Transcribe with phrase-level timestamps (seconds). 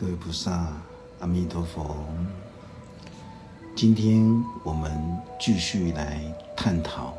[0.00, 0.68] 各位菩萨，
[1.18, 1.96] 阿弥陀佛。
[3.74, 4.92] 今天我们
[5.40, 6.22] 继续来
[6.56, 7.08] 探讨《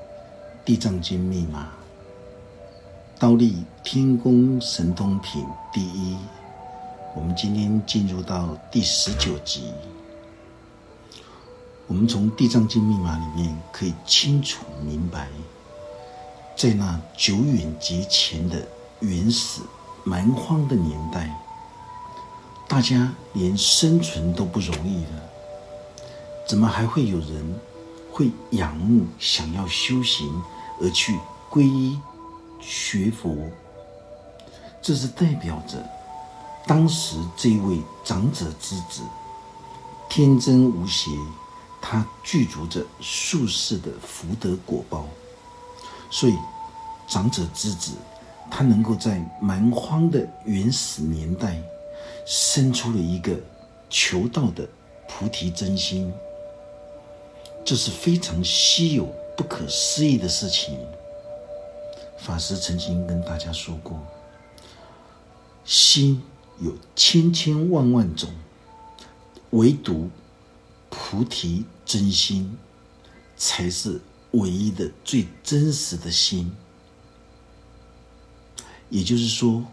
[0.63, 1.67] 地藏经》密码，
[3.19, 6.15] 倒立天宫神通品第一。
[7.13, 9.73] 我们今天进入到第十九集。
[11.85, 15.27] 我们从《地藏经》密码里面可以清楚明白，
[16.55, 18.65] 在那久远劫前的
[19.01, 19.61] 原始
[20.05, 21.29] 蛮荒的年代。
[22.69, 25.23] 大家连生存都不容易了，
[26.47, 27.59] 怎么还会有人
[28.11, 30.39] 会仰慕、想要修行
[30.79, 31.17] 而去
[31.49, 31.99] 皈依
[32.61, 33.35] 学佛？
[34.83, 35.83] 这是代表着
[36.67, 39.01] 当时这位长者之子
[40.07, 41.09] 天真无邪，
[41.81, 45.07] 他具足着术士的福德果报，
[46.11, 46.35] 所以
[47.07, 47.93] 长者之子
[48.51, 51.59] 他能够在蛮荒的原始年代。
[52.25, 53.35] 生出了一个
[53.89, 54.67] 求道的
[55.07, 56.11] 菩提真心，
[57.65, 60.77] 这是非常稀有、不可思议的事情。
[62.17, 63.99] 法师曾经跟大家说过，
[65.65, 66.21] 心
[66.59, 68.29] 有千千万万种，
[69.51, 70.09] 唯独
[70.89, 72.57] 菩提真心
[73.37, 73.99] 才是
[74.31, 76.51] 唯一的、最真实的心。
[78.89, 79.63] 也就是说。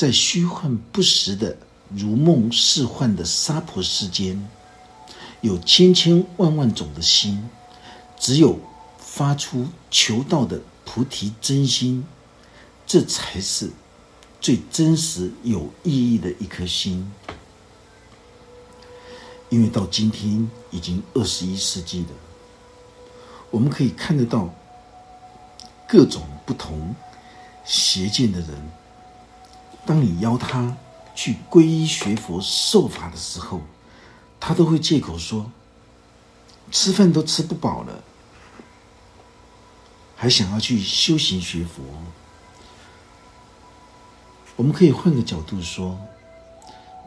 [0.00, 1.54] 在虚幻不实的
[1.94, 4.48] 如梦似幻的娑婆世间，
[5.42, 7.46] 有千千万万种的心，
[8.18, 8.58] 只有
[8.96, 12.02] 发出求道的菩提真心，
[12.86, 13.70] 这才是
[14.40, 17.12] 最真实有意义的一颗心。
[19.50, 22.08] 因为到今天已经二十一世纪了，
[23.50, 24.48] 我们可以看得到
[25.86, 26.94] 各种不同
[27.66, 28.48] 邪见的人。
[29.90, 30.76] 当你邀他
[31.16, 33.60] 去皈依学佛受法的时候，
[34.38, 35.50] 他都会借口说
[36.70, 38.00] ：“吃饭都吃不饱了，
[40.14, 41.82] 还想要去修行学佛。”
[44.54, 45.98] 我们可以换个角度说，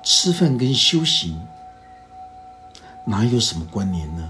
[0.04, 1.42] 吃饭跟修行
[3.06, 4.30] 哪有什么关联呢？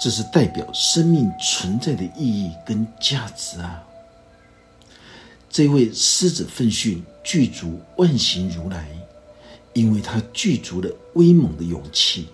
[0.00, 3.82] 这是代表生命存在的意义跟价值啊！
[5.52, 8.88] 这位狮子奋训具足万行如来，
[9.74, 12.28] 因为他具足了威猛的勇气，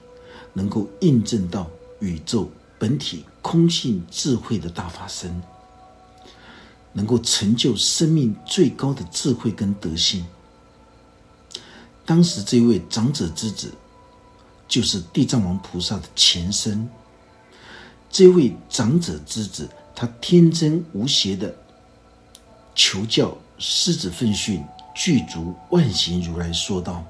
[0.53, 1.69] 能够印证到
[1.99, 2.49] 宇宙
[2.79, 5.43] 本体空性智慧的大法身，
[6.93, 10.25] 能够成就生命最高的智慧跟德性。
[12.06, 13.73] 当时这位长者之子，
[14.69, 16.89] 就是地藏王菩萨的前身。
[18.09, 21.53] 这位长者之子，他天真无邪的。
[22.78, 27.05] 求教狮子奋训具足万行如来说道：“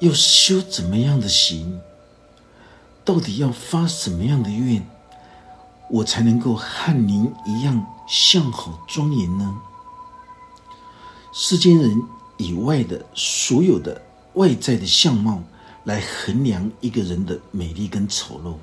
[0.00, 1.78] 要修怎么样的行？
[3.04, 4.82] 到底要发什么样的愿，
[5.90, 9.54] 我才能够和您一样相好庄严呢？
[11.34, 12.02] 世间人
[12.38, 14.00] 以外的所有的
[14.32, 15.42] 外在的相貌
[15.84, 18.54] 来衡量一个人的美丽跟丑陋。”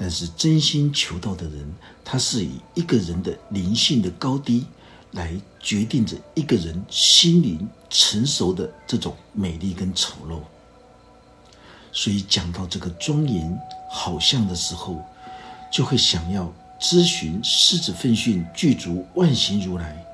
[0.00, 4.64] 但是真心求道的人，他是以一个人的灵性的高低
[5.10, 10.40] 来决定着一个人心灵成熟的这种美丽跟丑陋。
[11.90, 13.58] 所以讲到这个庄严
[13.90, 15.04] 好像的时候，
[15.72, 20.06] 就会想要咨询狮子奋训具足万行如来，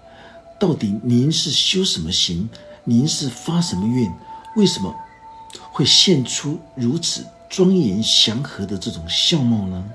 [0.59, 2.49] 到底您是修什么行？
[2.85, 4.11] 您是发什么愿？
[4.57, 4.95] 为什么
[5.73, 7.27] 会现出如此？
[7.57, 9.89] 庄严祥和的这种相貌呢？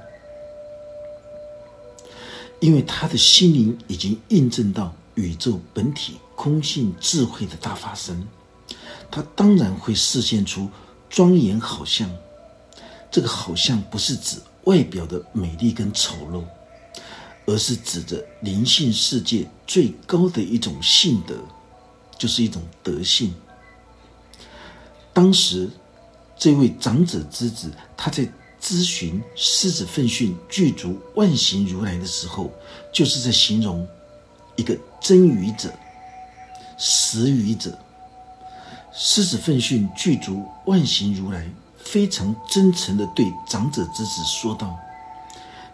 [2.61, 8.25] 因为他的心灵已经印证到宇宙本体空性智慧的大法身，
[9.11, 10.69] 他当然会示现出
[11.09, 12.09] 庄严好相。
[13.11, 16.45] 这个好像不是指外表的美丽跟丑陋，
[17.45, 21.35] 而是指着灵性世界最高的一种性德，
[22.17, 23.35] 就是一种德性。
[25.11, 25.69] 当时。
[26.39, 28.25] 这位长者之子，他在
[28.61, 32.49] 咨询狮子奋训具足万行如来的时候，
[32.93, 33.85] 就是在形容
[34.55, 35.69] 一个真愚者、
[36.77, 37.77] 实愚者。
[38.93, 41.45] 狮子奋训具足万行如来，
[41.77, 44.77] 非常真诚的对长者之子说道：“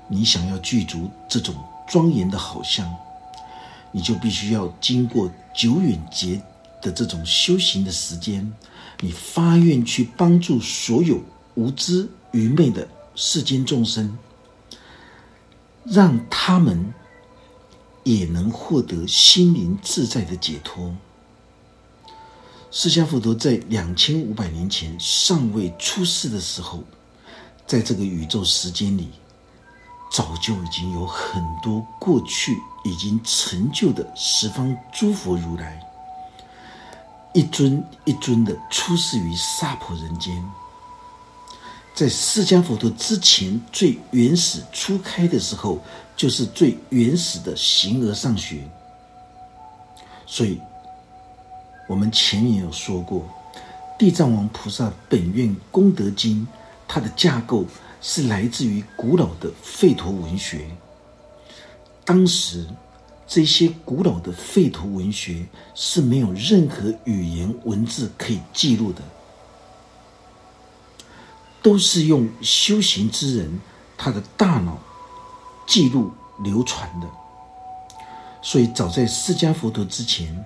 [0.09, 1.53] 你想要具足这种
[1.87, 2.91] 庄严的好相，
[3.91, 6.41] 你就必须要经过久远劫
[6.81, 8.51] 的这种修行的时间。”
[9.01, 11.21] 你发愿去帮助所有
[11.55, 14.17] 无知愚昧的世间众生，
[15.83, 16.93] 让他们
[18.03, 20.95] 也能获得心灵自在的解脱。
[22.71, 26.83] 释迦佛陀在两千五百年前尚未出世的时候，
[27.65, 29.09] 在这个宇宙时间里，
[30.11, 35.81] 早就已经有很多过去已经成就的十方诸佛如来，
[37.35, 40.43] 一尊一尊的出世于娑婆人间。
[41.93, 45.79] 在释迦佛陀之前，最原始初开的时候，
[46.15, 48.63] 就是最原始的形而上学。
[50.25, 50.59] 所以。
[51.87, 53.23] 我们前面有说过，
[53.95, 56.47] 地藏王菩萨本愿功德经，
[56.87, 57.63] 它的架构
[58.01, 60.67] 是来自于古老的吠陀文学。
[62.03, 62.65] 当时
[63.27, 69.01] 这些古老的吠陀文学是没有任何语言文字可以记录的，
[71.61, 73.59] 都是用修行之人
[73.97, 74.77] 他的大脑
[75.67, 77.07] 记录流传的。
[78.41, 80.45] 所以，早在释迦佛陀之前。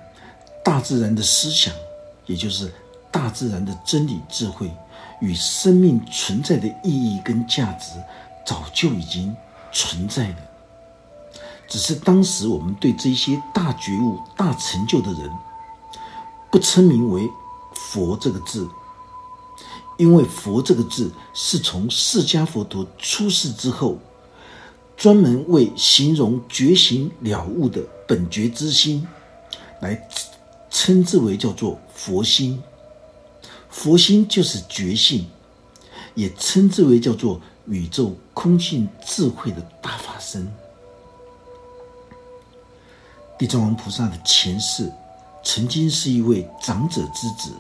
[0.61, 1.73] 大自然的思想，
[2.27, 2.71] 也就是
[3.09, 4.69] 大自然的真理智慧
[5.19, 7.93] 与生命存在的意义跟价值，
[8.45, 9.35] 早就已经
[9.71, 10.35] 存在了。
[11.69, 15.31] 只是当时我们对这些大觉悟、大成就的人，
[16.51, 17.29] 不称名为
[17.73, 18.67] “佛”这个字，
[19.97, 23.97] 因为“佛”这个字是从释迦佛陀出世之后，
[24.97, 29.07] 专门为形容觉醒了悟的本觉之心
[29.79, 30.05] 来。
[30.71, 32.61] 称之为叫做佛心，
[33.71, 35.25] 佛心就是觉性，
[36.13, 40.47] 也称之为叫做宇宙空性智慧的大法身。
[43.39, 44.91] 地藏王菩萨的前世
[45.45, 47.53] 曾经是一位长者之子，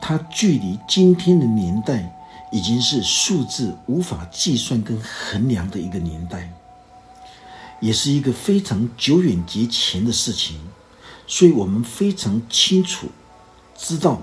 [0.00, 2.12] 他距离今天的年代
[2.50, 6.52] 已经是数字无法计算跟衡量的一个年代，
[7.80, 10.58] 也是一个非常久远节前的事情。
[11.28, 13.06] 所以我们非常清楚
[13.78, 14.20] 知道，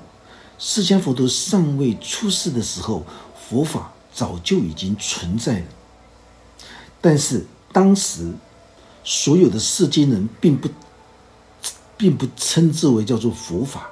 [0.60, 3.06] 释迦佛陀尚未出世的时候，
[3.48, 5.66] 佛法早就已经存在了。
[7.00, 8.34] 但是当时
[9.04, 10.70] 所有的世间人并不
[11.98, 13.90] 并不称之为叫做佛法，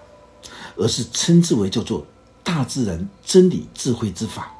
[0.75, 2.05] 而是称之为叫做
[2.43, 4.51] 大自然真理智慧之法。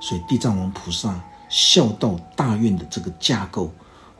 [0.00, 1.18] 所以地藏王菩萨
[1.48, 3.72] 孝道大愿的这个架构。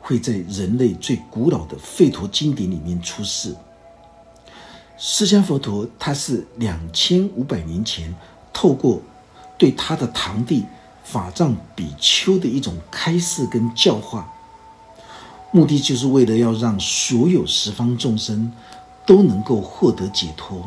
[0.07, 3.55] 会在人类最古老的吠陀经典里面出世。
[4.99, 8.13] 释迦佛陀他是两千五百年前
[8.53, 9.01] 透过
[9.57, 10.63] 对他的堂弟
[11.03, 14.31] 法藏比丘的一种开示跟教化，
[15.55, 18.51] 目的就是为了要让所有十方众生
[19.05, 20.61] 都能够获得解脱。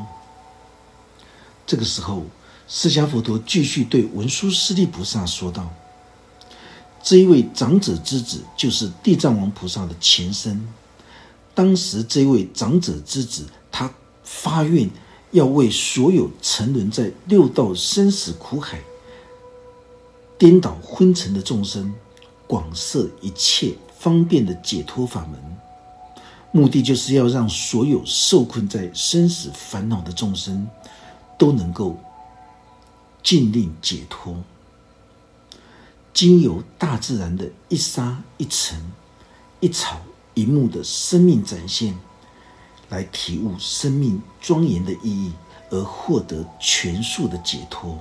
[1.66, 2.22] 这个时候，
[2.66, 5.68] 释迦佛陀继续对文殊师利菩萨说道。
[7.02, 10.66] 这一位长者之子就是地藏王菩萨的前身。
[11.54, 13.92] 当时，这一位长者之子他
[14.24, 14.88] 发愿
[15.32, 18.80] 要为所有沉沦在六道生死苦海、
[20.38, 21.92] 颠倒昏沉的众生，
[22.46, 25.40] 广设一切方便的解脱法门，
[26.52, 30.68] 目的就是要让所有受困在生死烦恼的众生
[31.36, 31.96] 都能够
[33.22, 34.36] 尽令解脱。
[36.14, 38.80] 经由大自然的一沙一尘、
[39.60, 40.00] 一草
[40.34, 41.94] 一木的生命展现，
[42.88, 45.32] 来体悟生命庄严的意义，
[45.70, 47.98] 而获得全数的解脱。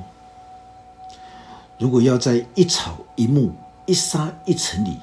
[1.80, 3.54] 如果要在一草一木、
[3.86, 4.98] 一沙一尘里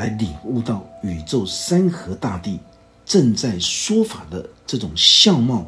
[0.00, 2.58] 来领悟到宇宙山河大地
[3.04, 5.66] 正在说法的这种相貌，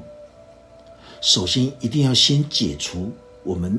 [1.21, 3.13] 首先一定要先解除
[3.45, 3.79] 我们。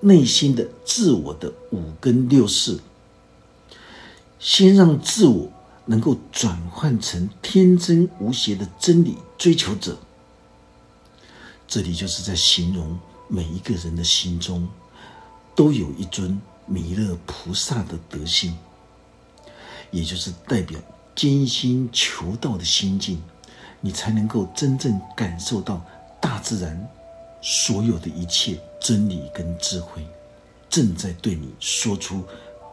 [0.00, 2.78] 内心的自我的五根六识，
[4.38, 5.52] 先让自我
[5.84, 9.98] 能够转换成天真无邪的真理追求者。
[11.66, 14.66] 这里就是在形容每一个人的心中
[15.54, 18.56] 都有一尊弥勒菩萨的德性，
[19.90, 20.78] 也就是代表
[21.14, 23.22] 艰辛求道的心境，
[23.80, 25.84] 你才能够真正感受到
[26.20, 26.88] 大自然。
[27.40, 30.04] 所有的一切真理跟智慧，
[30.68, 32.24] 正在对你说出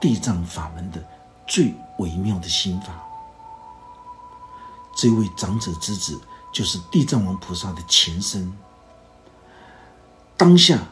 [0.02, 1.04] 地藏法门的
[1.46, 3.00] 最微妙的心法。
[4.98, 6.20] 这位长者之子
[6.52, 8.52] 就是地藏王菩萨的前身。
[10.36, 10.88] 当下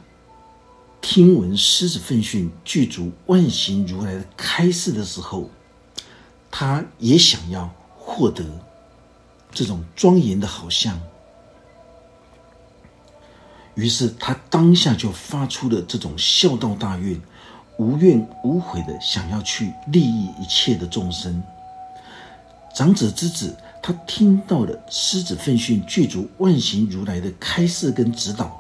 [1.01, 5.49] 听闻狮子奋训具足万行如来的开示的时候，
[6.55, 7.67] 他也想要
[7.98, 8.45] 获得
[9.51, 11.01] 这种庄严的好像。
[13.74, 17.19] 于是他当下就发出了这种孝道大愿，
[17.79, 21.41] 无怨无悔的想要去利益一切的众生。
[22.72, 28.55] 长者之子，他听到了狮子奋训具足万行如来的开示跟指导，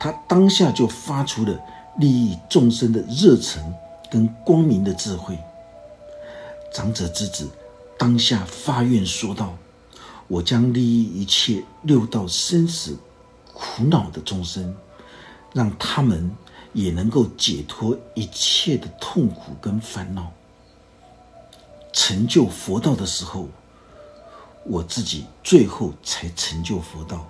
[0.00, 1.60] 他当下就发出了
[1.98, 3.62] 利益众生的热忱
[4.08, 5.38] 跟光明的智慧。
[6.74, 7.48] 长者之子
[7.96, 9.56] 当下发愿说道
[10.26, 12.98] ：“我将利益一切六道生死
[13.52, 14.74] 苦恼的众生，
[15.52, 16.28] 让他们
[16.72, 20.32] 也能够解脱一切的痛苦跟烦恼，
[21.92, 23.48] 成就佛道的时候。”
[24.66, 27.26] 我自己最后才成就佛道，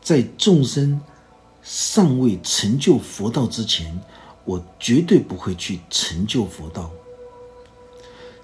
[0.00, 1.00] 在众生
[1.60, 4.00] 尚未成就佛道之前，
[4.44, 6.88] 我绝对不会去成就佛道。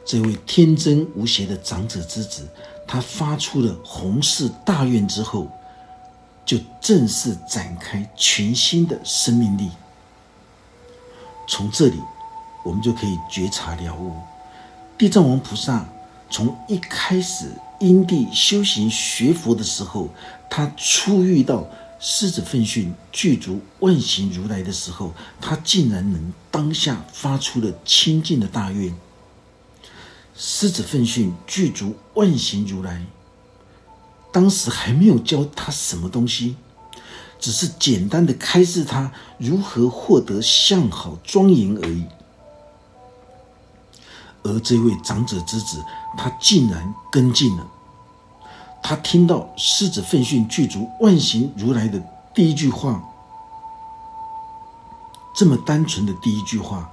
[0.06, 2.48] 这位天真无邪的长者之子，
[2.86, 5.50] 他发出了弘誓大愿之后，
[6.44, 9.68] 就正式展开全新的生命力。
[11.48, 11.98] 从这里，
[12.64, 14.12] 我们就可以觉察了悟，
[14.96, 15.84] 地藏王菩萨
[16.30, 17.50] 从一开始。
[17.78, 20.08] 因地修行学佛的时候，
[20.48, 21.66] 他初遇到
[22.00, 28.94] 狮子奋训具足万行如来的时候，他竟然能当下发出了清净的大愿。
[30.36, 33.06] 狮子奋训具足万行如来，
[34.30, 36.56] 当时还没有教他什么东西，
[37.38, 42.04] 只是简单的开示他如何获得相好庄严而已。
[44.42, 45.82] 而这位长者之子，
[46.18, 47.66] 他竟然跟进了。
[48.82, 52.00] 他听到狮子奋训具足万行如来的
[52.34, 53.02] 第一句话，
[55.34, 56.88] 这么单纯的第一句话，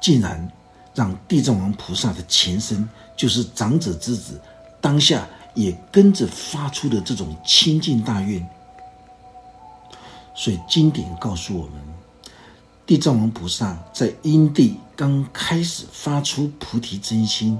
[0.00, 0.52] 竟然
[0.94, 4.40] 让地藏王菩萨的前身，就是长者之子，
[4.80, 8.46] 当下也跟着发出的这种清净大愿。
[10.34, 11.72] 所以经典告诉我们，
[12.86, 17.58] 地藏王菩萨在因地刚开始发出菩提真心，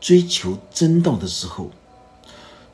[0.00, 1.70] 追求真道的时候。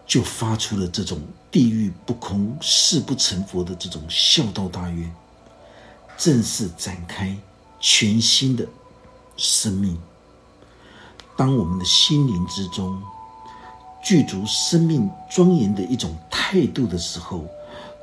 [0.07, 1.21] 就发出了这种
[1.53, 5.09] 地狱不空、誓不成佛的这种孝道大愿，
[6.19, 7.39] 正式展开
[7.79, 8.67] 全新的
[9.37, 9.99] 生命。
[11.37, 13.03] 当我们的心灵之中
[14.03, 17.45] 具足生命庄严的一种态度的时候，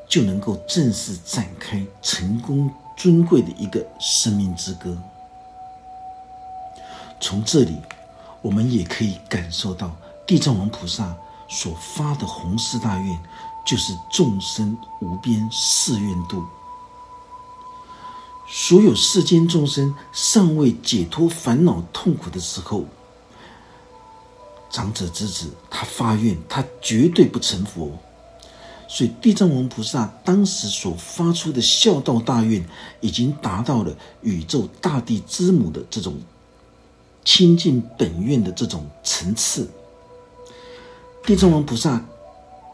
[0.08, 4.98] 就能够正式展开成功尊贵的一个生命之歌。
[7.20, 7.78] 从这里，
[8.42, 11.16] 我们也可以感受到地藏王菩萨。
[11.50, 13.20] 所发的弘誓大愿，
[13.66, 16.44] 就是众生无边誓愿度。
[18.50, 22.86] 所有世间众生尚未解脱烦恼痛苦的时候，
[24.70, 27.92] 长者之子他发愿，他绝对不成佛。
[28.90, 32.66] 所以地藏王菩萨当时所发出的孝道大愿，
[33.02, 36.16] 已经达到了宇宙大地之母的这种
[37.26, 39.70] 清净本愿的这种层次。
[41.26, 42.02] 地藏王菩萨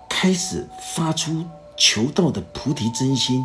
[0.07, 1.43] 开始发出
[1.75, 3.43] 求道的菩提真心，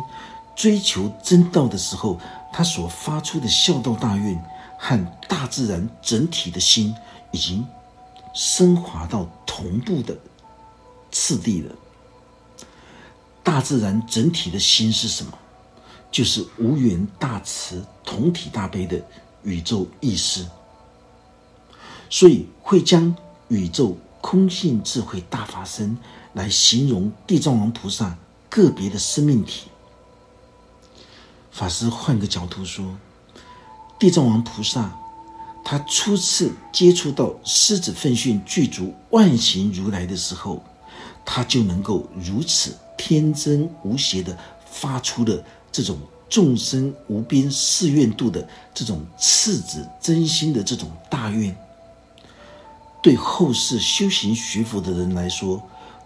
[0.59, 2.19] 追求真道的时候，
[2.51, 4.37] 他所发出的孝道大愿
[4.77, 6.93] 和大自然整体的心，
[7.31, 7.65] 已经
[8.33, 10.13] 升华到同步的
[11.13, 11.73] 次第了。
[13.41, 15.31] 大自然整体的心是什么？
[16.11, 19.01] 就是无缘大慈、同体大悲的
[19.43, 20.45] 宇宙意识，
[22.09, 23.15] 所以会将
[23.47, 23.97] 宇宙。
[24.21, 25.97] 空性智慧大法身
[26.33, 28.17] 来形容地藏王菩萨
[28.49, 29.69] 个别的生命体。
[31.59, 32.85] 法师换个角度说，
[33.99, 34.97] 地藏王菩萨
[35.61, 40.63] 他初次接触到狮子奋训具足万行如来的时候，
[41.25, 44.37] 他就能够如此天真无邪的
[44.71, 45.99] 发出了这种
[46.29, 51.53] 众生无边誓愿度的这种赤子真心的这种大愿。
[53.03, 55.61] 对后世修行学佛的人来说，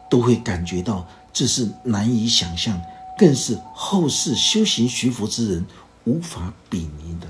[0.09, 2.81] 都会感觉到这是难以想象，
[3.17, 5.65] 更是后世修行学佛之人
[6.05, 7.27] 无法比拟的。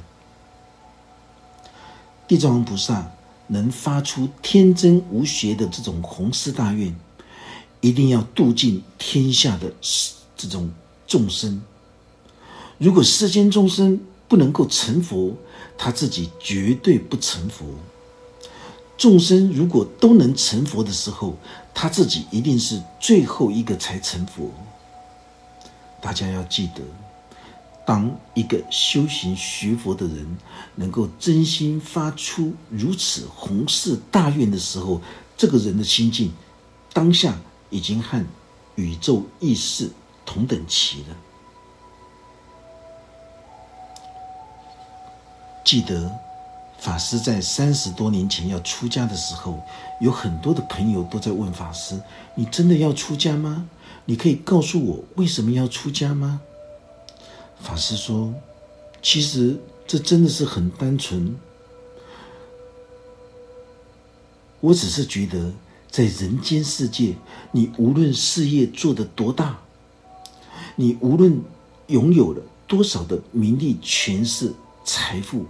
[2.27, 3.11] 地藏王菩萨
[3.47, 6.95] 能发出天真无邪的这种弘誓大愿，
[7.81, 9.71] 一定要度尽天下的
[10.35, 10.71] 这种
[11.05, 11.61] 众生。
[12.77, 15.35] 如果世间众生不能够成佛，
[15.77, 17.65] 他自己绝对不成佛。
[18.97, 21.35] 众生如果都能成佛的时候，
[21.73, 24.49] 他自己一定是最后一个才成佛。
[26.03, 26.83] 大家要记得，
[27.85, 30.37] 当一个修行学佛的人
[30.75, 35.01] 能够真心发出如此宏誓大愿的时候，
[35.37, 36.33] 这个人的心境
[36.91, 37.33] 当下
[37.69, 38.21] 已经和
[38.75, 39.89] 宇宙意识
[40.25, 41.15] 同等齐了。
[45.63, 46.11] 记得。
[46.83, 49.63] 法师在三十多年前要出家的时候，
[50.01, 51.97] 有很多的朋友都在问法师
[52.35, 53.69] ：“你真的要出家吗？
[54.03, 56.41] 你可以告诉我为什么要出家吗？”
[57.57, 58.33] 法师说
[59.01, 61.33] ：“其实这真的是很单纯，
[64.59, 65.53] 我只是觉得
[65.89, 67.15] 在人间世界，
[67.53, 69.57] 你无论事业做得多大，
[70.75, 71.41] 你无论
[71.87, 74.51] 拥有了多少的名利、权势、
[74.83, 75.45] 财富。”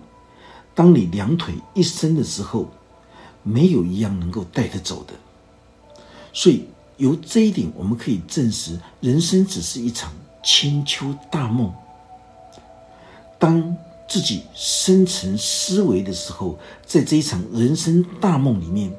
[0.76, 2.68] 当你两腿一伸的时候，
[3.44, 5.14] 没有一样能够带得走的。
[6.34, 6.66] 所以
[6.98, 10.12] 由这一点，我们可以证实，人生只是一场
[10.44, 11.72] 千秋大梦。
[13.38, 13.76] 当
[14.08, 18.92] 自己深层思维的时候，在这一场人生大梦里面，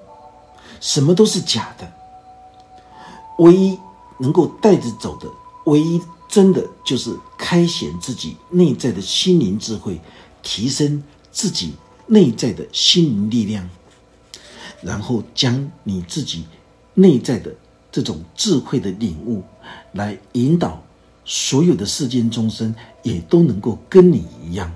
[0.81, 1.93] 什么都是假的。
[3.39, 3.77] 唯一
[4.19, 5.29] 能够带着走的，
[5.65, 10.01] 唯一真的就是开显自己内在的心灵智慧，
[10.43, 11.03] 提升。
[11.35, 11.75] 自己
[12.07, 13.69] 内在的心灵力量，
[14.81, 16.45] 然后将你自己
[16.95, 17.53] 内在的
[17.91, 19.43] 这种智慧的领悟，
[19.93, 20.81] 来引导
[21.25, 22.73] 所有的世间众生，
[23.03, 24.73] 也都能够跟你一样，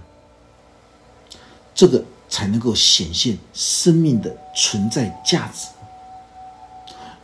[1.75, 5.69] 这个才能够显现生命的存在价值。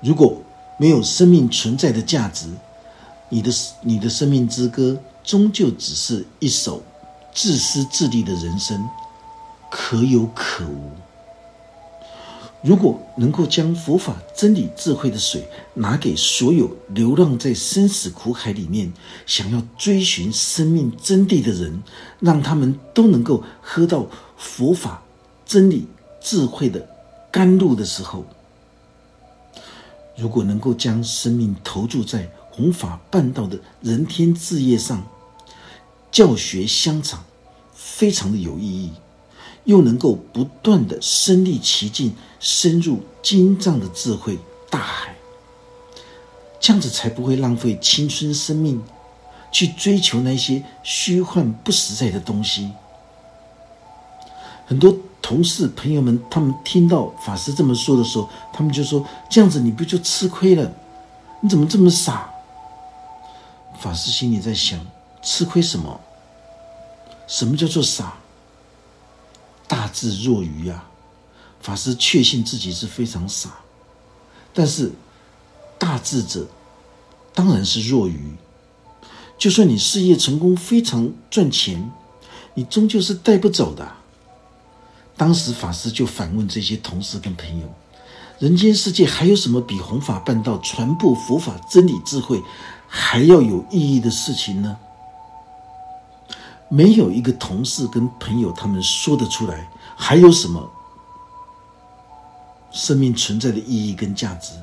[0.00, 0.40] 如果
[0.78, 2.46] 没有生命存在的价值，
[3.30, 3.50] 你的
[3.82, 6.80] 你的生命之歌，终究只是一首
[7.34, 8.88] 自私自利的人生。
[9.76, 10.92] 可有可无。
[12.62, 18.90] 如果能够将佛法真理智慧的水拿给所有流浪在生死苦海里面
[19.26, 21.82] 想要追寻生命真谛的人，
[22.20, 25.02] 让他们都能够喝到佛法
[25.44, 25.88] 真理
[26.20, 26.88] 智慧的
[27.32, 28.24] 甘露的时候，
[30.16, 35.04] 如果能够将生命投注在弘法办道的人天事业上，
[36.12, 37.22] 教学相长，
[37.74, 38.92] 非常的有意义。
[39.64, 44.38] 又能够不断的身历其境，深入精藏的智慧
[44.70, 45.14] 大海，
[46.60, 48.82] 这样子才不会浪费青春生命，
[49.50, 52.70] 去追求那些虚幻不实在的东西。
[54.66, 60.70] 很多同事朋友们，他们听到法师这么说的时候，他们就说：“这样子你不就吃亏了？
[61.40, 62.30] 你怎么这么傻？”
[63.78, 64.78] 法师心里在想：
[65.22, 66.00] 吃亏什么？
[67.26, 68.14] 什么叫做傻？
[69.74, 70.88] 大智若愚啊！
[71.60, 73.50] 法师确信自己是非常傻，
[74.52, 74.92] 但是
[75.76, 76.46] 大智者
[77.34, 78.36] 当然是若愚。
[79.36, 81.90] 就算你事业成功，非常赚钱，
[82.54, 83.84] 你终究是带不走的。
[85.16, 87.66] 当时法师就反问这些同事跟朋友：
[88.38, 92.40] 人间世界还有什么比弘法办道、传播佛法真理智慧
[92.86, 94.76] 还要有意义的事情呢？
[96.74, 100.68] 没有一个同事跟朋友，他们说得出来，还有什么
[102.72, 104.54] 生命存在的意义跟价值？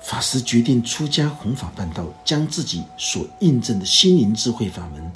[0.00, 5.12] 法师决定出家弘法办道，将自己所印证的心灵智慧法门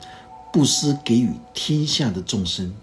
[0.53, 2.75] 布施给予天下的众生。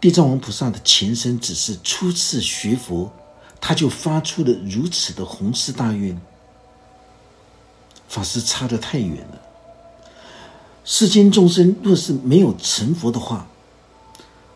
[0.00, 3.12] 地藏王菩萨的前身只是初次学佛，
[3.60, 6.20] 他就发出了如此的宏誓大愿。
[8.08, 9.42] 法师差得太远了。
[10.90, 13.46] 世间众生若是没有成佛的话，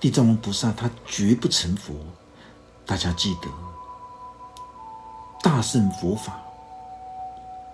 [0.00, 1.92] 地藏王菩萨他绝不成佛。
[2.86, 3.48] 大家记得，
[5.42, 6.40] 大圣佛法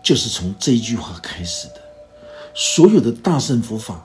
[0.02, 1.74] 就是从这一句话开始的。
[2.52, 4.02] 所有的大圣佛法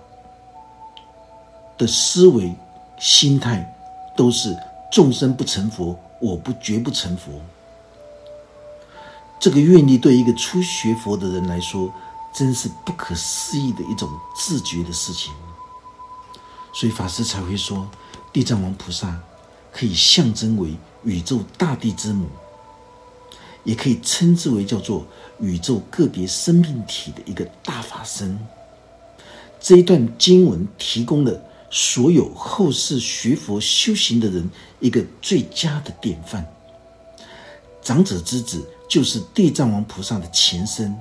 [1.75, 2.53] 的思维
[2.99, 3.75] 心态
[4.15, 4.55] 都是
[4.91, 7.31] 众生不成佛，我不绝不成佛。
[9.39, 11.91] 这个愿力对一个初学佛的人来说。
[12.33, 15.31] 真是不可思议的一种自觉的事情，
[16.73, 17.87] 所以法师才会说，
[18.31, 19.21] 地藏王菩萨
[19.71, 22.27] 可以象征为宇宙大地之母，
[23.63, 25.05] 也可以称之为叫做
[25.39, 28.39] 宇宙个别生命体的一个大法身。
[29.59, 36.45] 这一段经文提供了所有后世学佛修行的人一个最佳的典范。
[37.81, 40.95] 长者之子就是地藏王菩萨的前身。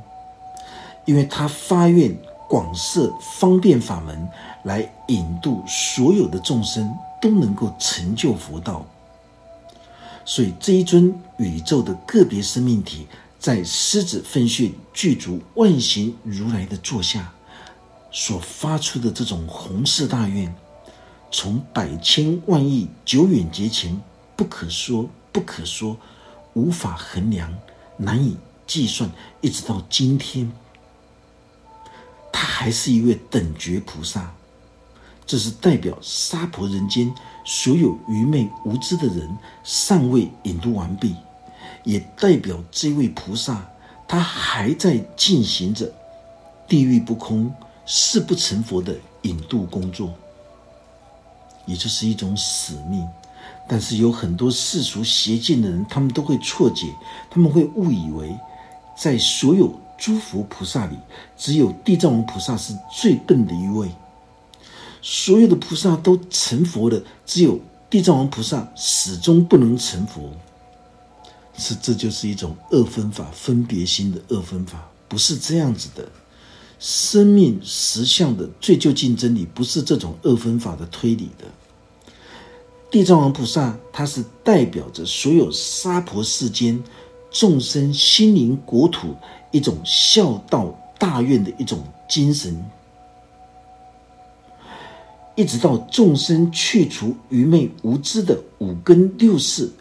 [1.05, 2.17] 因为他发愿
[2.49, 4.29] 广设方便法门，
[4.65, 8.85] 来引渡所有的众生都能够成就佛道，
[10.25, 13.07] 所以这一尊宇宙的个别生命体，
[13.39, 17.33] 在狮子奋血具足万行如来的座下，
[18.11, 20.55] 所发出的这种宏誓大愿，
[21.31, 24.01] 从百千万亿久远劫前
[24.37, 25.97] 不可说、不可说、
[26.53, 27.53] 无法衡量、
[27.97, 28.37] 难以
[28.67, 29.11] 计算，
[29.41, 30.53] 一直到今天。
[32.63, 34.33] 还是一位等觉菩萨，
[35.27, 37.13] 这是代表娑婆人间
[37.45, 39.29] 所有愚昧无知的人
[39.65, 41.17] 尚未引渡完毕，
[41.83, 43.69] 也代表这位菩萨
[44.07, 45.93] 他还在进行着
[46.69, 47.53] 地狱不空、
[47.85, 50.15] 誓不成佛的引渡工作，
[51.67, 53.05] 也就是一种使命。
[53.69, 56.87] 但是有很多世俗邪见的人，他们都会错解，
[57.29, 58.33] 他们会误以为，
[58.97, 60.97] 在所有诸佛菩萨里，
[61.37, 63.89] 只有地藏王菩萨是最笨的一位。
[65.01, 70.29] 所有的菩萨都成佛了，只有地藏王菩萨始终不能成佛。
[71.57, 76.05] 是，这就是一种二分法、分别心的二分法，不是这样子的。
[76.81, 81.45] 生命实相的最究竟真理，不是这种二分法的推理的。
[82.91, 86.83] 地藏王菩萨，他是代表着所有娑婆世间
[87.33, 89.17] 众生心灵国土
[89.51, 92.63] 一种孝道大愿的一种精神。
[95.35, 99.73] 一直到众生去除愚昧无知的五根六识，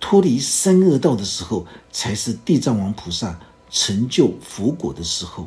[0.00, 3.38] 脱离三恶道的时候，才是地藏王菩萨
[3.70, 5.46] 成就佛果的时候。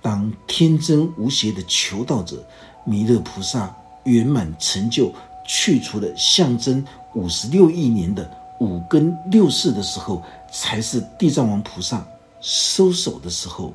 [0.00, 2.42] 当天真无邪的求道者
[2.84, 5.12] 弥勒菩萨圆满成就，
[5.46, 6.82] 去除了象征
[7.14, 8.30] 五十六亿年的
[8.64, 10.22] 五根六识的时候，
[10.52, 12.06] 才是地藏王菩萨
[12.40, 13.72] 收手的时候。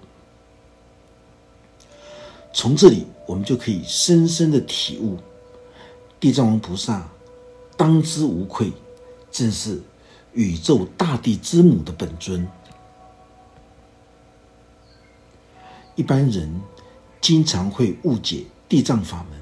[2.51, 5.17] 从这里，我们就可以深深的体悟，
[6.19, 7.07] 地藏王菩萨
[7.77, 8.73] 当之无愧，
[9.31, 9.79] 正是
[10.33, 12.45] 宇宙大地之母的本尊。
[15.95, 16.49] 一般人
[17.21, 19.39] 经常会误解地藏法门，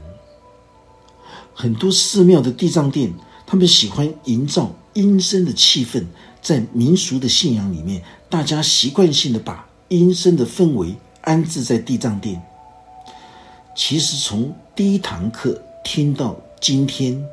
[1.54, 3.14] 很多寺庙的地藏殿，
[3.46, 6.04] 他们喜欢营造阴森的气氛，
[6.42, 12.42] 在民俗的信仰里面，大家习惯性的把阴森的氛围安置在地藏殿。
[13.76, 17.24] 其实从第一堂课听到今天，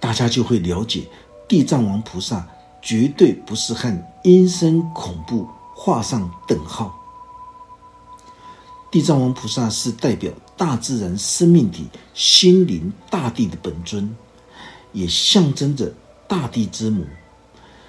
[0.00, 1.02] 大家就会了解，
[1.46, 2.48] 地藏王菩萨
[2.80, 6.96] 绝对不是和阴森恐怖画上等号。
[8.90, 14.16] 地藏王菩萨是代表大自然生命体、心灵大地的本尊，
[14.92, 15.92] 也象征着
[16.28, 17.04] 大地之母。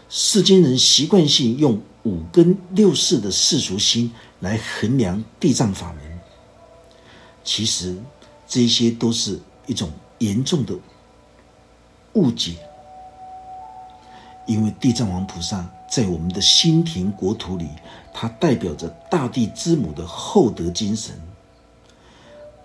[0.10, 6.20] 世间人习惯性用五根六识的世俗心来衡量地藏法门。
[7.44, 7.96] 其实，
[8.48, 10.76] 这些都是一种严重的
[12.14, 12.56] 误解，
[14.46, 17.68] 因为地藏王菩萨在我们的心田国土里，
[18.14, 21.20] 它代表着大地之母的厚德精神。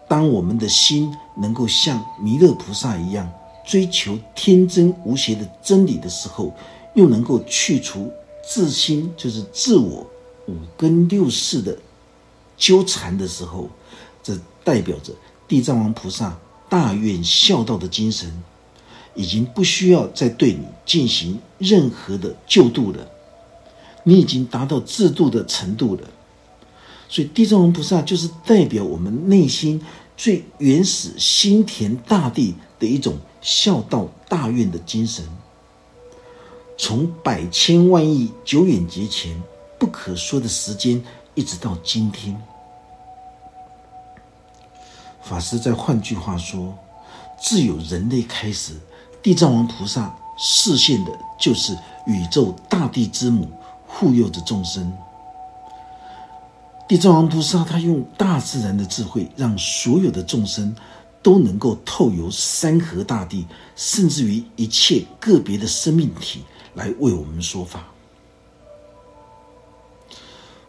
[0.09, 3.33] 当我们的心能够像弥勒菩萨一样
[3.67, 6.55] 追求天真无邪的真理的时候，
[6.95, 8.11] 又能够去除
[8.43, 10.07] 自心，就是自我
[10.47, 11.77] 五根六识的
[12.57, 13.69] 纠缠的时候，
[14.23, 14.35] 这。
[14.67, 15.13] 代表着
[15.47, 16.37] 地藏王菩萨
[16.69, 18.29] 大愿孝道的精神，
[19.15, 23.07] 已经不需要再对你进行任何的救度了。
[24.03, 26.03] 你已经达到自度的程度了。
[27.09, 29.81] 所以，地藏王菩萨就是代表我们内心
[30.17, 35.25] 最原始心田大地的一种孝道大愿的精神。
[36.79, 39.43] 从百千万亿久远劫前
[39.79, 41.03] 不可说的时间，
[41.35, 42.41] 一直到今天。
[45.23, 46.77] 法师在换句话说，
[47.41, 48.75] 自有人类开始，
[49.23, 51.77] 地藏王菩萨示现的就是
[52.07, 53.51] 宇宙大地之母，
[53.87, 54.93] 护佑着众生。
[56.89, 60.75] 地藏王菩萨他用大自然的智慧，让所有的众生
[61.21, 63.45] 都能够透由山河大地，
[63.75, 66.45] 甚至于一切个别的生命体
[66.75, 67.85] 来为我们说法。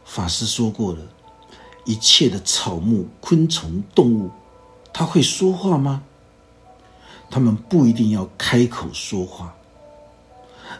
[0.03, 0.99] 法师说过了，
[1.86, 4.32] 一切的草木、昆虫、动物。
[4.91, 6.01] 他会说话吗？
[7.30, 9.53] 他们不一定要开口说话，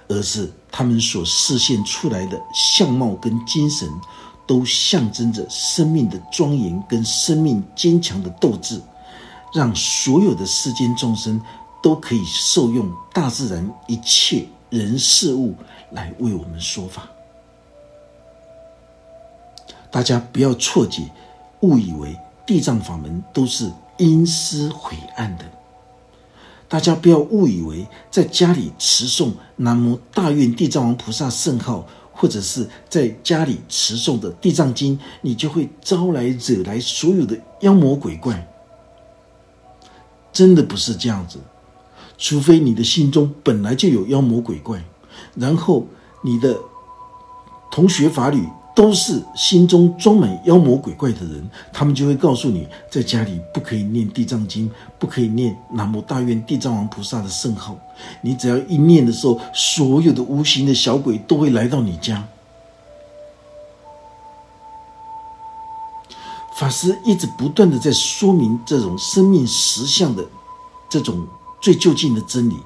[0.08, 3.88] 而是他们所示现出来的相貌跟精神，
[4.48, 8.82] 都象征着生命的庄严跟生命坚强的斗志，
[9.54, 11.40] 让所有的世间众生
[11.84, 15.54] 都可以受用大自然一切人事物
[15.92, 17.08] 来为我们说法。
[19.92, 21.04] 大家不要错解，
[21.60, 23.72] 误以为地藏法门都是。
[24.00, 25.46] 阴湿晦暗的，
[26.68, 38.52] 大家不要误以为在家里持诵南无大愿地藏王菩萨圣号，或者是在家里持诵的地藏经，你就会招来惹来所有的妖魔鬼怪。
[40.34, 41.40] 真的不是这样子，
[42.18, 44.84] 除非你的心中本来就有妖魔鬼怪，
[45.36, 45.86] 然后
[46.24, 46.58] 你的
[47.72, 48.44] 同学法律
[48.78, 57.76] 都是心中装满妖魔鬼怪的人，他们就会告诉你，在家里不可以念地藏经，不可以念南无大愿地藏王菩萨的圣号。
[58.22, 62.24] 你只要一念的时候，所有的无形的小鬼都会来到你家。
[66.56, 70.24] 法师一直不断的在说明这种生命实相的
[70.88, 71.26] 这种
[71.60, 72.58] 最究竟的真理。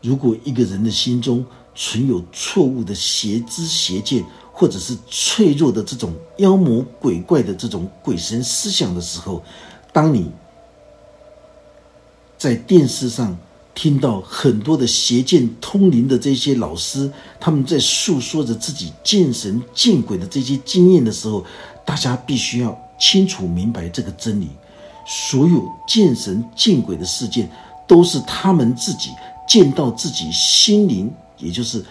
[0.00, 9.42] 如果一个人的心中存有错误的邪知邪见，或者是脆弱的这种妖魔鬼怪的这种鬼神思想的时候，
[9.92, 10.30] 当你
[12.38, 13.36] 在电视上
[13.74, 17.10] 听到很多的邪见通灵的这些老师，
[17.40, 21.44] 他们在诉说着自己见神见鬼的这些经验的时候，
[21.84, 22.78] 大家必须要。
[22.98, 24.48] 清楚明白这个真理，
[25.04, 27.50] 所有见神见鬼的事件，
[27.84, 29.10] 都是他们自己
[29.48, 31.84] 见到自己心灵，也就是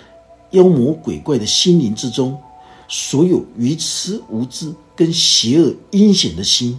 [0.52, 2.39] 妖魔鬼怪的心灵之中，
[2.93, 6.77] 所有愚痴无知跟邪恶阴险的心，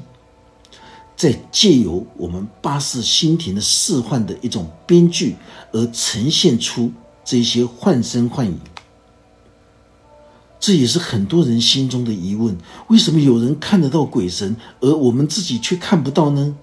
[1.17, 5.37] 在借由我们八世心田的释幻的一种编剧，
[5.73, 6.93] 而呈现出
[7.25, 8.61] 这些幻声幻影。
[10.61, 16.55] 这也是很多人心中的疑问：为什么有人看得到鬼神，而我们自己却看不到呢？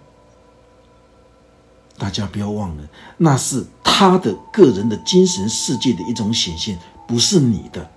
[1.98, 7.90] 大家不要忘了，那是他的个人的精神世界的一种显现，不是你的。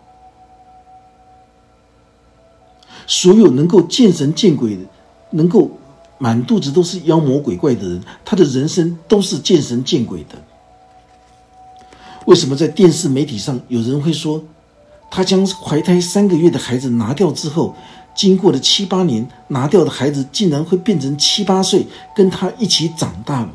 [3.06, 4.82] 所有能够见神见鬼的，
[5.30, 5.70] 能够
[6.18, 10.36] 满肚子都是妖魔鬼怪的人，他的人生都是见神见鬼的。
[12.26, 14.42] 为什么在电视媒体上有人会说？
[15.10, 17.74] 他将怀胎三个月的孩子拿掉之后，
[18.14, 21.86] 经过了七八年，拿掉的孩子竟然会变成七八岁，
[22.16, 23.50] 跟他一起长大了。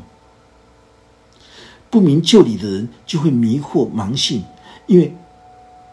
[1.90, 4.44] 不明就里的人就会迷惑盲信，
[4.86, 5.12] 因为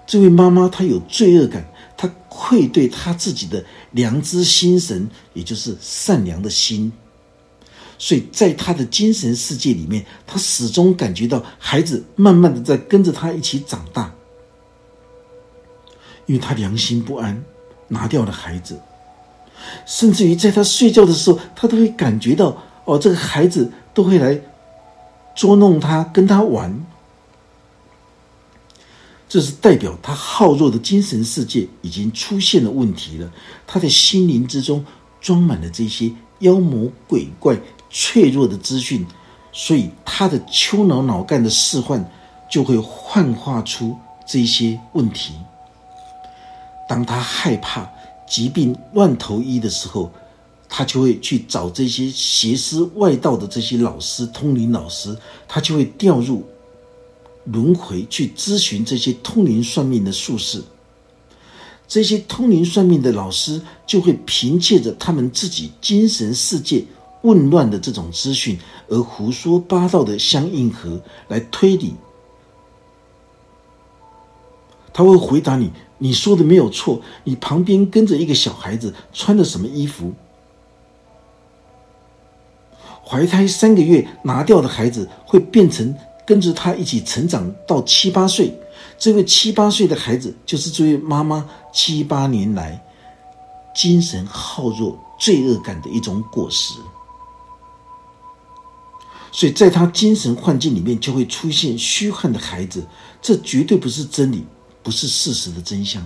[0.06, 1.66] 这位妈妈她有罪恶感，
[1.98, 6.92] 他愧对他自己的良知心神，也就是善良的心，
[7.98, 14.14] 所以在他的精神世界里面，他始终感觉到孩子慢慢的在跟着他一起长大。
[16.26, 17.44] 因为他良心不安，
[17.88, 18.80] 拿掉了孩子，
[19.86, 24.42] 甚至于在他睡觉的时候，他都会感觉到哦，这个孩子都会来
[25.36, 26.86] 捉弄他，跟他玩。
[29.28, 33.32] 这是代表他好弱的精神世界已经出现了问题了，
[33.66, 34.86] 他的心灵之中
[35.20, 37.60] 装满了这些妖魔鬼怪、
[37.90, 39.06] 脆弱的资讯，
[39.52, 42.08] 所以他的丘脑脑干的释幻
[42.50, 45.34] 就会幻化出这些问题。
[46.88, 47.90] 当他害怕
[48.30, 50.12] 疾病乱投医的时候，
[50.70, 56.46] 他就会去找这些邪师外道的这些老师、通灵老师，他就会掉入
[57.46, 60.64] 轮回去咨询这些通灵算命的术士。
[61.88, 66.84] 这些通灵算命的老师就会凭借着他们自己精神世界
[67.22, 71.96] 混乱的这种资讯，而胡说八道的相应和来推理。
[74.92, 75.72] 他会回答你。
[75.98, 80.14] 你说的没有错，你旁边跟着一个小孩子，穿的什么衣服？
[83.02, 88.54] 怀胎三个月拿掉的孩子会变成跟着他一起成长到七八岁，
[88.98, 92.84] 这位七八岁的孩子就是这位妈妈七八年来
[93.76, 96.74] 精神好弱、罪恶感的一种果实。
[99.32, 102.86] 所以在他精神幻境里面就会出现虚幻的孩子，
[103.22, 104.46] 这绝对不是真理。
[104.84, 106.06] 不是事实的真相。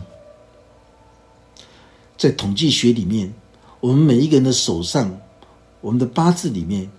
[2.17, 3.29] 在统计学里面，
[3.81, 5.13] 我们每一个人的手上，
[5.81, 6.89] 我们的八字里面，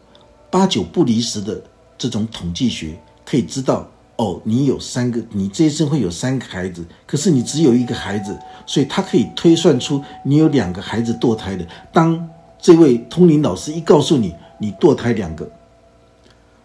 [0.50, 1.58] 八九不离十的
[1.96, 11.64] 这种统计学，可以知道哦，你有三个，你这一生会有三个孩子，可是你只有一个孩子，所以他可以推算出你有两个孩子堕胎的。
[11.92, 15.48] 当这位通灵老师一告诉你你堕胎两个，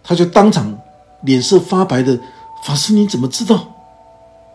[0.02, 0.76] 他就当场
[1.22, 2.18] 脸色发白的，
[2.64, 3.72] 法师你怎么知道？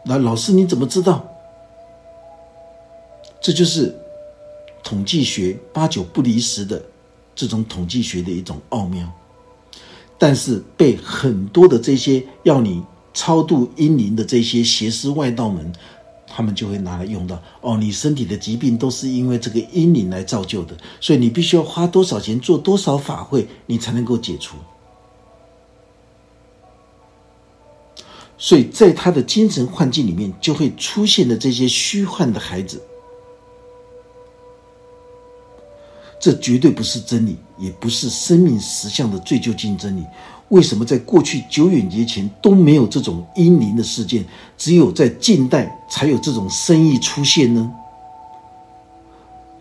[0.03, 1.25] 那老师你怎么知道？
[3.39, 3.97] 这就是
[4.83, 6.81] 统计学八九不离十的
[7.33, 9.09] 这种统计学的一种奥妙，
[10.21, 15.73] 但是被很多的这些要你超度阴灵的这些邪师外道们，
[16.27, 17.41] 他们就会拿来用到。
[17.61, 24.57] 哦，你身体的疾病都是因为这个阴灵来造就的，所以你必须要花多少钱做多少法会，你才能够解除。
[28.37, 32.79] 所以在他的精神幻境里面，就会出现的这些虚幻的孩子，
[36.21, 40.03] 这绝对不是真理，也不是生命实相的最究竟真理。
[40.49, 44.23] 为什么在过去久远节前都没有这种阴灵的事件，
[44.57, 47.71] 只有在近代才有这种生意出现呢？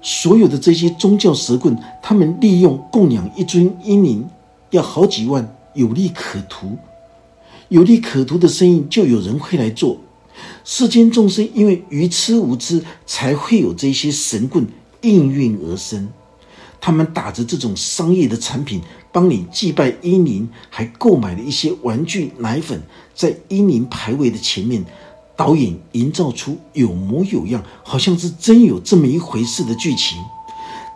[0.03, 4.29] 所有的这些宗教蛇棍，他们利用供养一尊阴灵
[4.71, 6.77] 要好几万，有利可图，
[7.69, 9.97] 有利可图的生意就有人会来做。
[10.65, 14.67] 世间众生因为愚痴无知，才会有这些神棍
[15.03, 16.09] 应运而生。
[16.81, 18.81] 他们打着这种商业的产品，
[19.13, 22.81] 帮你祭拜英灵，还购买了一些玩具奶粉，
[23.15, 24.85] 在英灵牌位的前面。
[25.37, 30.19] 导演营造出有模有样，好像是真有这么一回事的剧情，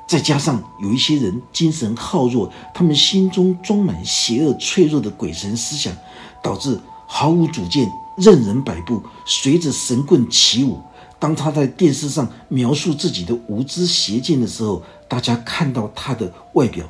[0.06, 5.90] 再加上有一些人精神好弱，他们心中装满邪恶、脆弱的鬼神思想，
[6.42, 10.78] 导致毫无主见、任人摆布，随着神棍起舞。
[11.18, 14.82] 当他在电视上描述自己的无知邪见的时候，
[15.14, 16.84] 大家看到他的外表，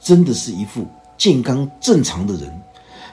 [0.00, 0.84] 真的是一副
[1.16, 2.60] 健康正常的人。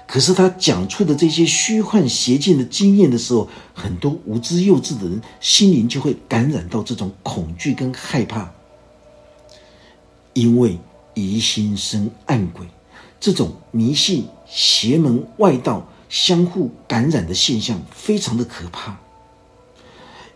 [0.07, 8.51] 可是他讲出的这些虚幻邪见的经验的时候，很多无知幼稚的人心灵就会感染到这种恐惧跟害怕，
[10.33, 10.79] 因为
[11.13, 12.65] 疑心生暗鬼，
[13.19, 18.97] 这种迷信邪门外道相互感染的现象非常的可怕。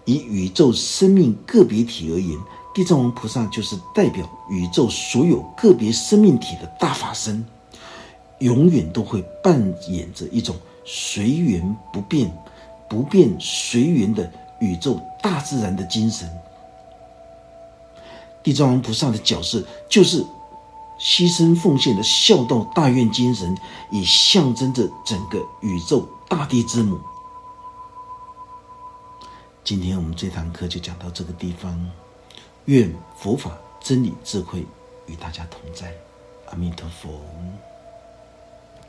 [0.06, 2.38] 以宇宙生命个别体而言，
[2.74, 7.46] 地藏王菩萨就是代表宇宙所有个别生命体的大法身。
[8.40, 10.56] 永远都会扮演着一种
[10.86, 12.32] 随缘不变、
[12.88, 16.26] 不变随缘的宇宙大自然的精神。
[18.42, 20.26] 地藏王菩萨的角色就是
[20.98, 23.54] 牺牲奉献的孝道大愿精神，
[23.92, 26.98] 也象征着整个宇宙大地之母。
[29.66, 31.78] 今天我们这堂课就讲到这个地方，
[32.70, 34.64] 愿佛法真理智慧
[35.08, 35.92] 与大家同在，
[36.52, 37.20] 阿弥陀佛。